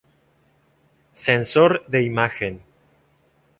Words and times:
Sensor 1.25 1.83
de 1.87 2.01
imagen. 2.01 2.63